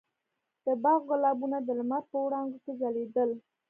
د 0.65 0.67
باغ 0.83 0.99
ګلابونه 1.09 1.57
د 1.63 1.69
لمر 1.79 2.03
په 2.11 2.17
وړانګو 2.25 2.57
کې 2.63 2.71
ځلېدل. 2.79 3.31